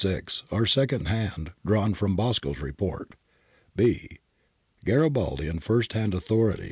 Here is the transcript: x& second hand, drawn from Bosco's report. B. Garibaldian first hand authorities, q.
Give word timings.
x& 0.03 0.43
second 0.65 1.09
hand, 1.09 1.51
drawn 1.63 1.93
from 1.93 2.15
Bosco's 2.15 2.57
report. 2.57 3.11
B. 3.75 4.17
Garibaldian 4.83 5.61
first 5.61 5.93
hand 5.93 6.15
authorities, 6.15 6.55
q. 6.57 6.59